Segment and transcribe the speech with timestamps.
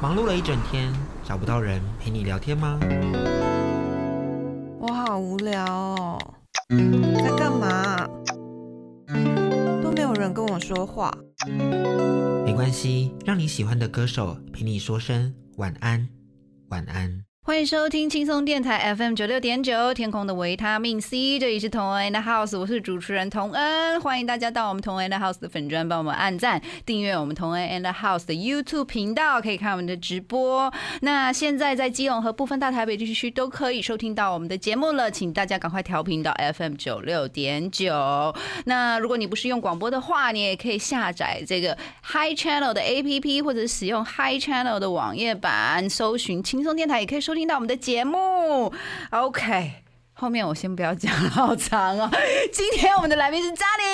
[0.00, 0.92] 忙碌了一整天，
[1.24, 2.78] 找不到人陪你聊天吗？
[4.78, 6.18] 我好无聊哦，
[6.68, 8.06] 在干嘛？
[9.82, 11.12] 都没有人跟我说话。
[12.44, 16.08] 没关系，让你喜欢的歌手陪你说声晚安，
[16.68, 17.27] 晚安。
[17.48, 30.70] 欢迎收听轻松电台 FM 九六点九，天空的维他命 C，这里是同恩的 House，我是主持人童恩，欢迎大家到我们同恩的 House 的粉专帮我们按赞、订阅我们同恩 and House 的 YouTube 频道，可以看我们的直播。
[31.00, 38.34] 那现在在基隆和部分大台北地区都可以收听到我们的节目了，请大家赶快调频到 FM 九六点九。
[38.66, 48.72] 那如果你不是用广播的话，你也可以下载这个 Hi Channel 的 APP，或者使用 Hi Channel 的网页版，搜寻轻松电台，也可以收听到我们的节目。
[49.10, 49.70] OK，
[50.12, 52.10] 后面我先不要讲了，好长哦。
[52.52, 53.86] 今天我们的来宾是嘉玲，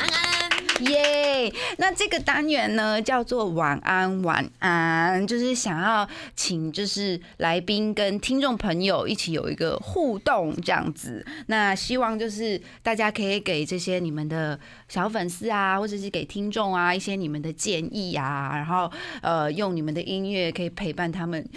[0.00, 1.54] 安安，耶！
[1.78, 11.24] 那这个单元呢叫做晚安晚安，就是想要请就是来宾跟听众朋友一起有一个互动这样子。
[11.46, 18.90] 那希望就是大家可以给这些你们的小粉丝啊，或者是给听众啊一些你们的建议啊，然后
[19.22, 21.48] 呃用你们的音乐可以陪伴他们。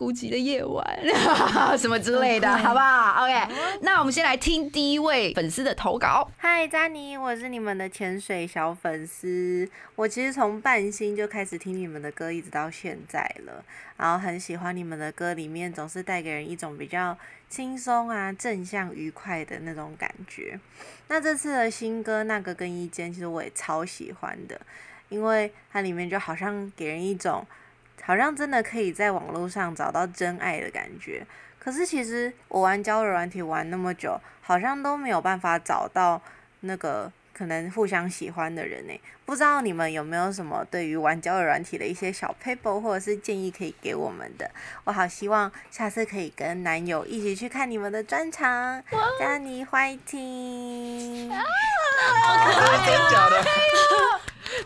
[0.00, 0.82] 孤寂的夜晚，
[1.76, 6.26] 什么之类的，好不好？OK，那我们先来听第一位粉丝的投稿。
[6.38, 9.68] 嗨，詹妮，我是你们的潜水小粉丝。
[9.96, 13.62] 我其实从半星就开始听你们的歌，一直到现在了。
[13.98, 17.14] 然后很喜欢你们的歌，里面总是带给人一种比较
[17.50, 20.58] 轻松啊、正向、愉快的那种感觉。
[21.08, 24.58] 那这次的新歌《那个更衣间》，其实我也超喜欢的，
[25.10, 27.46] 因为它里面就好像给人一种。
[28.02, 31.26] 好像真的可以在网络上找到真爱的感觉，
[31.58, 36.20] 可是其实我玩交友软体玩那么久，好像都没有办法找到
[36.60, 39.00] 那个可能互相喜欢的人呢。
[39.24, 44.50] 不知道你们有没有什么对于玩交友软体的一些小 paper 或者是建议可以给我们的？
[44.82, 48.82] 我好希望下次可以跟男友一起去看你们的专场，
[49.20, 50.00] 加你欢迎！
[51.30, 51.30] 真
[53.12, 53.44] 假的？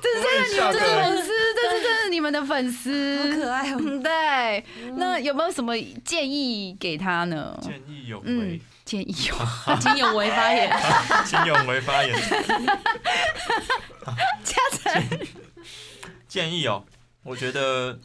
[0.01, 0.09] 这
[0.49, 1.34] 是真的，你们的粉
[1.65, 3.81] 丝，这是真的你们的粉丝，好可爱哦。
[4.03, 4.65] 对，
[4.97, 7.59] 那有没有什么建议给他呢？
[7.63, 9.35] 见义勇为，建议有，
[9.81, 10.71] 金永为发言，
[11.25, 12.15] 金勇为发言。
[14.45, 15.03] 嘉诚，
[16.29, 16.85] 建议哦，
[17.23, 17.99] 我觉得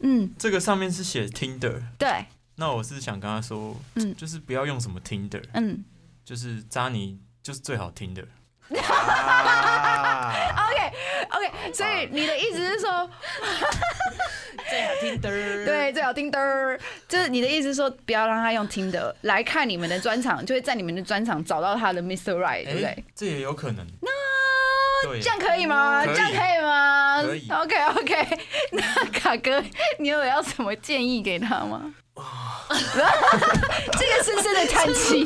[0.00, 2.26] 嗯，这个上面是写 Tinder，对，
[2.56, 4.14] 那我是想跟他说，嗯。
[4.16, 5.84] 就是不要用什么 Tinder，嗯。
[6.24, 8.22] 就是渣你就是最好听的。
[11.72, 13.08] 所以你的意思是说，
[14.68, 15.30] 最好听的。
[15.64, 16.78] 对，最好听的，
[17.08, 22.34] 就是你的意思是说，不要让他用听的来看你们的专场，就会在你们的专场找到他的 Mr.
[22.36, 23.86] Right，对不对哎？，这也有可能。
[24.02, 24.10] 那
[25.20, 26.04] 这样可以吗？
[26.04, 27.22] 这样可以吗？
[27.22, 28.38] 可以 OK OK，
[28.72, 28.82] 那
[29.12, 29.62] 卡哥，
[29.98, 31.94] 你有要什么建议给他吗？
[33.92, 35.20] 这个深深的叹气，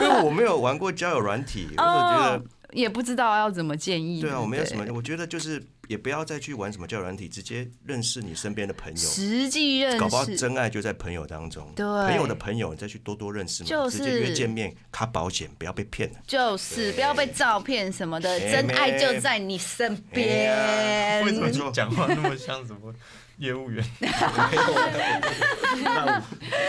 [0.00, 2.42] 因为我没有玩过交友软体，我就觉哦得，
[2.72, 4.20] 也不知道要怎么建议。
[4.20, 11.70] 对啊，我没有什对么，我觉得就是也不要再去玩什么交友软体，直接认识你身边的朋友，实际认识搞不好，真爱就在朋友当中。
[11.74, 16.18] 对朋友的朋友，你再去多多认识嘛，就是直接约见面，卡保险，不要被骗了。
[16.26, 21.22] 就是不要被照片什么的，哎真爱就在你身哎边呀。
[21.24, 22.94] 为什么讲话那么像什么
[23.38, 23.84] 业务员？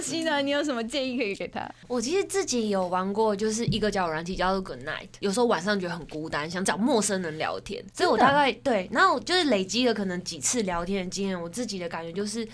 [0.00, 0.40] 西呢？
[0.42, 1.68] 你有什么建议可以给他？
[1.86, 5.08] 我其实自己有玩过，就是一个交友软体叫做 Good Night。
[5.20, 11.40] 有时候晚上觉得很孤单，想找陌生人聊天，所以我大概对，然后就是累积了可能几次聊天的经验。
[11.40, 12.46] 我自己的感觉就是，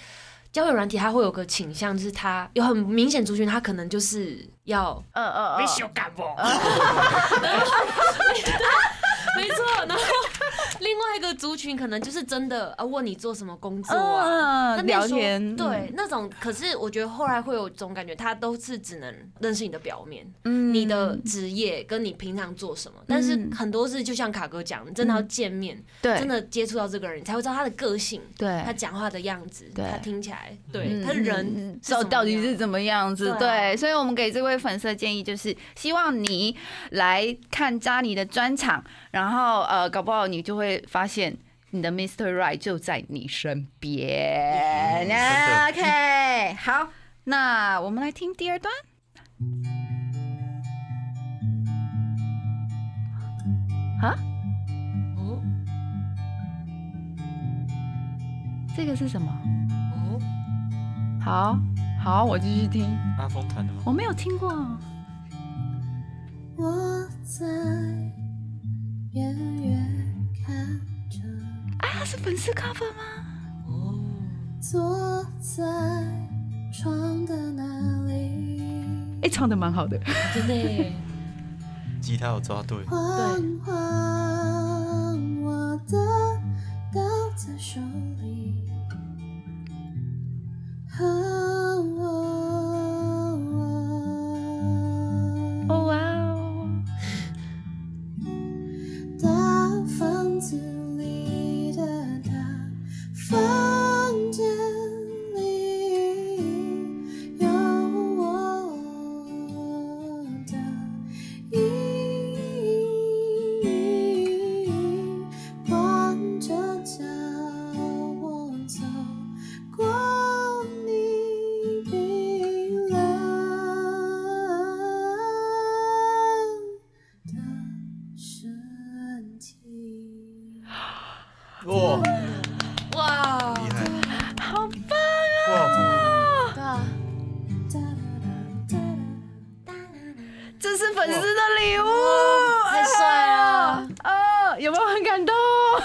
[0.53, 7.77] 交友软体它会有个倾向，就是它有很明显族群，它可能就是要嗯嗯嗯，修感不，没错。
[7.87, 8.76] 然后另外一
[11.27, 23.51] 个族群可能就是真的啊，问你做什么工作啊，聊天，对，那种可是我觉得后来会有种感觉，他都是只能认识你的表面，嗯你的职业跟你平常做什么，但是嗯。
[23.57, 26.19] 很多是就像卡哥讲，你真的要见面，对。
[26.19, 28.63] 真的接触到这个人，你才会知道他的个性，对。
[28.65, 31.81] 他讲话的样子，对他听起来，对嗯他人
[32.11, 33.35] 到底是怎么样子？
[33.39, 36.57] 对，所以我们给这位粉丝的建议就是，希望你
[36.91, 41.26] 来看扎尼的专场，然后呃，搞不好你就会发现。
[41.71, 42.33] 你的 Mr.
[42.33, 45.07] Right 就在你身边。
[45.69, 46.89] OK，好，
[47.25, 48.73] 那我们来听第二段。
[54.03, 54.15] 啊，
[55.17, 55.43] 哦
[58.77, 59.31] 这个是什么？
[59.95, 60.21] 哦，
[61.21, 61.59] 好
[62.03, 62.85] 好，我继续听。
[63.19, 63.83] 阿峰弹的吗？
[63.85, 64.55] 我没有听过。
[66.57, 67.45] 我在
[69.13, 69.66] 边缘
[72.07, 73.03] 是粉丝 cover 吗？
[74.61, 75.65] 坐在
[76.73, 78.63] 床的那里，
[79.23, 79.99] 哎、唱的蛮好的。
[80.33, 80.93] 真的，
[82.01, 83.43] 吉他有抓对，缓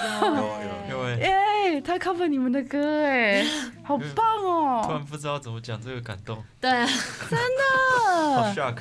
[0.02, 1.16] 有有因为
[1.74, 3.44] 耶，他 cover 你们的歌，哎，
[3.84, 4.94] 好棒哦突哦！
[4.94, 8.76] 然不知道怎么讲这个感动，对真的，好嗯 shock。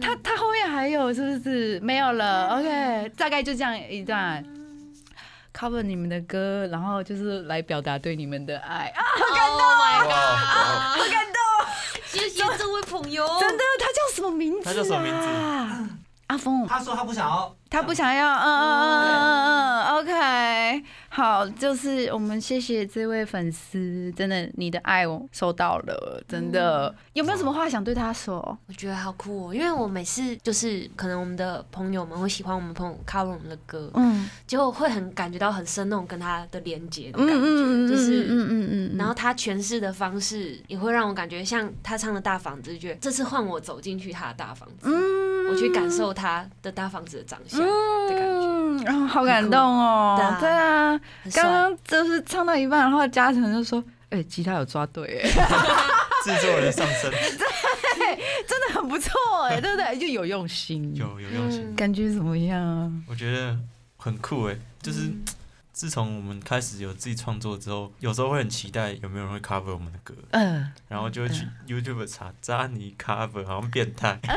[0.00, 4.42] 他他后面还有是不是没有了？OK，大概就这样一段
[5.52, 11.66] cover 你们的歌，然后就是来表达对你们的爱啊！，Oh my 哇，god，好感动，
[12.06, 14.62] 谢谢这位朋友，真的，他叫什么名字、啊？
[14.64, 15.91] 他叫什么名字？
[16.32, 28.36] 阿峰，他说他不想要，他不想要，嗯嗯嗯嗯嗯，OK，好，就是我们谢谢这位粉丝，真的你的爱我收到了，真的，有没有什么话想对他说？
[28.66, 38.22] 我觉得好酷哦，因为我每次就是可能我们的朋友们会喜欢我们朋友 cover 我们的歌，嗯就会很感觉到很深那种跟他的连接的嗯感觉，嗯嗯，就是。
[38.22, 50.98] 嗯嗯嗯，然后他诠释的方式也会让我感觉像他唱的大房子，就觉得这次换我走进去他的大房子，嗯我去感受他的大房子的长相的感觉，嗯，然后好感动哦，对啊，
[51.34, 55.28] 刚刚就是唱到一半，然后嘉诚就说：“哎，吉他有抓对，哎，
[56.24, 57.10] 制作人上身，
[57.96, 58.16] 对
[58.46, 59.10] 真的很不错，
[59.48, 59.96] 哎，对不对？
[60.00, 62.60] 就有用心，有有用心，嗯感觉怎么样？
[62.64, 62.90] 啊？
[63.08, 63.56] 我觉得
[63.96, 65.22] 很酷哎，就是嗯
[65.72, 74.20] 自从我们开始有自己创作之后，有时候会很期待有没有人会 cover 我们的歌，嗯。”然后就会去 YouTube 查扎尼 cover，好像变态。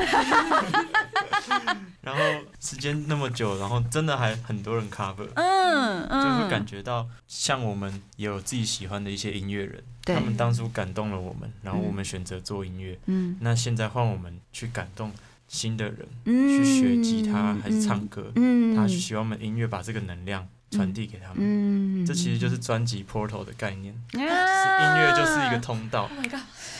[2.02, 2.22] 然后
[2.60, 13.36] 时间那么久，然后真的还很多人 cover，嗯就会嗯，感觉到像我们也有自己喜欢的一些音乐人，他们当初感动了我们，然后我们选择做音乐，嗯。
[13.42, 15.12] 那现在换我们去感动
[15.48, 18.76] 新的人，嗯去学吉他还是唱歌，嗯。
[18.76, 21.38] 他希望我们音乐把这个能量传递给他们。
[21.40, 26.40] 嗯这其实就是专辑 portal 的概念，是音乐就是一个通道，Oh my god，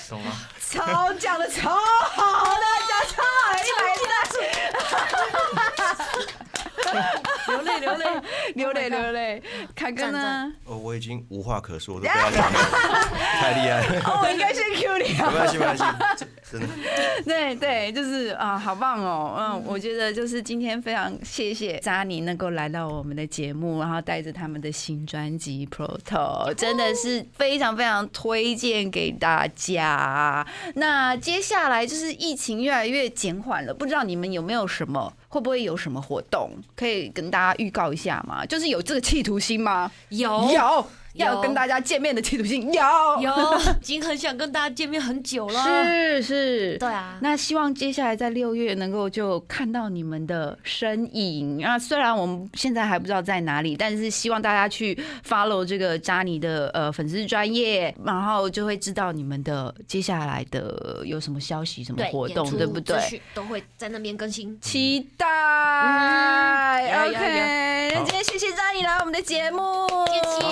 [0.10, 0.32] 懂吗？
[0.60, 3.96] 超讲的超好的，讲超好，一百
[7.48, 8.06] 流泪流泪，
[8.56, 9.44] 流泪流泪。
[9.76, 10.52] 凯哥呢？
[10.66, 12.60] 哦，我已经无话可说，我都不要讲了，
[13.40, 14.02] 太厉害了。
[14.06, 15.30] 哦，我应该先 Q 你啊。
[15.32, 15.84] 没关系，没关系，
[16.18, 16.68] 这真的。
[17.26, 19.36] 对对，就是啊，好棒哦！
[19.38, 30.46] 嗯，我觉得就是今天非常谢谢扎尼能够来到我们的节目，然后带着他们的新专辑《Proto》，真的是非常非常推荐给大家。
[30.76, 38.46] 那接下来就是疫情越来越减缓了，不知道你们有没有什么，会不会有什么活动可以跟大家预告一下吗？
[38.46, 39.92] 就是有这个企图心吗？
[40.08, 42.82] 有有，要跟大家见面的企图心，有
[43.22, 43.32] 有，
[43.82, 51.78] 已经很想跟大家见面很久了，是是，对啊，那希望接下来在六月能够就看到你们的身影啊！
[51.80, 64.60] 虽然我们现在还不知道在哪里，但是希望大家去 follow 这个扎尼的呃粉丝专业，然后就会知道你们的接下来的有什么消息、什么活动，对不对都会在那边更新。
[64.60, 65.25] 期待、
[65.82, 70.46] 嗯呀呀 OK，那今天谢谢扎尼来我们的节目，谢谢。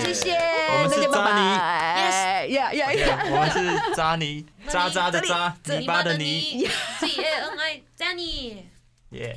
[0.00, 0.36] 谢谢，
[0.72, 3.18] 我们是大家拜扎尼拜，呀呀呀！
[3.30, 3.56] 我们是
[3.94, 8.56] 扎尼，渣渣的渣，泥巴的泥，，Z A N I Jenny。
[9.10, 9.36] 耶。